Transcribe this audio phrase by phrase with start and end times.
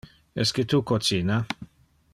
[0.43, 1.39] Esque tu cocina?